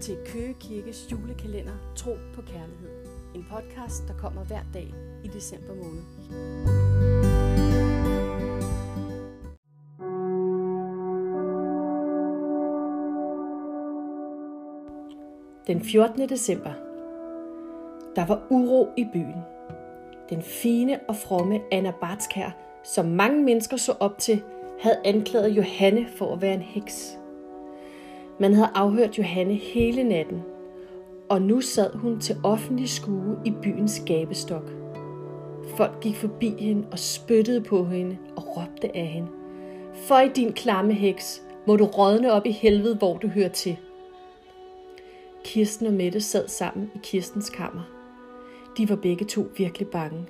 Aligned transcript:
til 0.00 0.18
Køge 0.26 0.54
Kirkes 0.60 1.08
julekalender 1.12 1.92
Tro 1.96 2.16
på 2.34 2.42
Kærlighed. 2.42 2.90
En 3.34 3.46
podcast, 3.50 4.08
der 4.08 4.14
kommer 4.14 4.44
hver 4.44 4.62
dag 4.74 4.94
i 5.24 5.28
december 5.28 5.74
måned. 5.74 6.02
Den 15.66 15.84
14. 15.84 16.28
december. 16.28 16.72
Der 18.16 18.26
var 18.26 18.46
uro 18.50 18.88
i 18.96 19.04
byen. 19.12 19.42
Den 20.30 20.42
fine 20.42 21.00
og 21.08 21.16
fromme 21.16 21.60
Anna 21.72 21.92
Bartskær, 22.00 22.56
som 22.84 23.06
mange 23.06 23.42
mennesker 23.42 23.76
så 23.76 23.92
op 24.00 24.18
til, 24.18 24.42
havde 24.80 25.00
anklaget 25.04 25.56
Johanne 25.56 26.06
for 26.16 26.32
at 26.32 26.42
være 26.42 26.54
en 26.54 26.62
heks. 26.62 27.19
Man 28.40 28.54
havde 28.54 28.70
afhørt 28.74 29.18
Johanne 29.18 29.54
hele 29.54 30.04
natten, 30.04 30.42
og 31.28 31.42
nu 31.42 31.60
sad 31.60 31.94
hun 31.94 32.20
til 32.20 32.36
offentlig 32.44 32.88
skue 32.88 33.36
i 33.44 33.50
byens 33.62 34.02
gabestok. 34.06 34.72
Folk 35.76 36.00
gik 36.00 36.16
forbi 36.16 36.54
hende 36.58 36.86
og 36.92 36.98
spyttede 36.98 37.60
på 37.60 37.84
hende 37.84 38.18
og 38.36 38.56
råbte 38.56 38.96
af 38.96 39.06
hende. 39.06 39.28
For 39.94 40.18
i 40.18 40.28
din 40.28 40.52
klamme 40.52 40.92
heks, 40.92 41.42
må 41.66 41.76
du 41.76 41.84
rådne 41.84 42.32
op 42.32 42.46
i 42.46 42.50
helvede, 42.50 42.96
hvor 42.96 43.16
du 43.16 43.28
hører 43.28 43.48
til. 43.48 43.76
Kirsten 45.44 45.86
og 45.86 45.92
Mette 45.92 46.20
sad 46.20 46.48
sammen 46.48 46.90
i 46.94 46.98
Kirstens 47.02 47.50
kammer. 47.50 47.82
De 48.76 48.88
var 48.88 48.96
begge 48.96 49.24
to 49.24 49.46
virkelig 49.56 49.88
bange. 49.88 50.26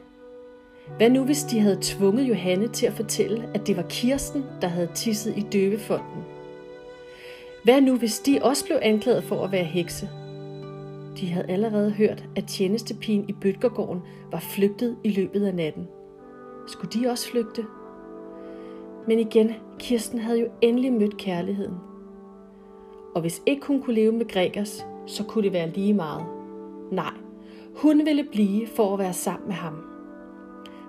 Hvad 0.96 1.10
nu, 1.10 1.24
hvis 1.24 1.42
de 1.42 1.60
havde 1.60 1.78
tvunget 1.82 2.28
Johanne 2.28 2.68
til 2.68 2.86
at 2.86 2.92
fortælle, 2.92 3.48
at 3.54 3.66
det 3.66 3.76
var 3.76 3.86
Kirsten, 3.88 4.44
der 4.60 4.68
havde 4.68 4.88
tisset 4.94 5.36
i 5.36 5.46
døbefonden? 5.52 6.39
Hvad 7.64 7.80
nu, 7.80 7.96
hvis 7.96 8.18
de 8.18 8.38
også 8.42 8.64
blev 8.64 8.78
anklaget 8.82 9.24
for 9.24 9.44
at 9.44 9.52
være 9.52 9.64
hekse? 9.64 10.08
De 11.20 11.26
havde 11.28 11.50
allerede 11.50 11.90
hørt, 11.90 12.24
at 12.36 12.44
tjenestepigen 12.44 13.28
i 13.28 13.32
Bøtgergården 13.32 14.02
var 14.30 14.40
flygtet 14.40 14.96
i 15.04 15.10
løbet 15.10 15.46
af 15.46 15.54
natten. 15.54 15.88
Skulle 16.66 17.00
de 17.00 17.10
også 17.10 17.30
flygte? 17.30 17.64
Men 19.08 19.18
igen, 19.18 19.50
Kirsten 19.78 20.18
havde 20.18 20.40
jo 20.40 20.46
endelig 20.60 20.92
mødt 20.92 21.16
kærligheden. 21.16 21.74
Og 23.14 23.20
hvis 23.20 23.42
ikke 23.46 23.66
hun 23.66 23.82
kunne 23.82 23.94
leve 23.94 24.12
med 24.12 24.28
Gregers, 24.28 24.86
så 25.06 25.24
kunne 25.24 25.44
det 25.44 25.52
være 25.52 25.70
lige 25.70 25.94
meget. 25.94 26.24
Nej, 26.92 27.12
hun 27.76 28.06
ville 28.06 28.24
blive 28.32 28.66
for 28.66 28.92
at 28.92 28.98
være 28.98 29.12
sammen 29.12 29.48
med 29.48 29.56
ham. 29.56 29.84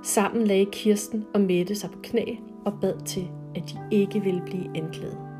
Sammen 0.03 0.47
lagde 0.47 0.65
Kirsten 0.65 1.25
og 1.33 1.41
Mette 1.41 1.75
sig 1.75 1.91
på 1.91 1.99
knæ 2.03 2.25
og 2.65 2.73
bad 2.81 3.05
til, 3.05 3.27
at 3.55 3.63
de 3.69 3.97
ikke 3.97 4.19
ville 4.19 4.41
blive 4.45 4.77
anklaget. 4.77 5.30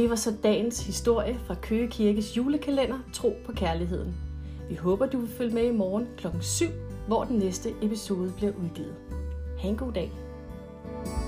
Det 0.00 0.10
var 0.10 0.16
så 0.16 0.34
dagens 0.42 0.86
historie 0.86 1.38
fra 1.46 1.54
Køge 1.54 1.88
Kirkes 1.88 2.36
julekalender 2.36 2.98
Tro 3.12 3.36
på 3.46 3.52
Kærligheden. 3.52 4.14
Vi 4.68 4.74
håber, 4.74 5.06
du 5.06 5.18
vil 5.18 5.28
følge 5.28 5.54
med 5.54 5.64
i 5.64 5.76
morgen 5.76 6.08
kl. 6.16 6.26
7, 6.40 6.66
hvor 7.06 7.24
den 7.24 7.38
næste 7.38 7.70
episode 7.82 8.32
bliver 8.36 8.52
udgivet. 8.52 8.94
Ha' 9.58 9.68
en 9.68 9.76
god 9.76 9.92
dag. 9.92 10.12
thank 11.04 11.06
you 11.06 11.19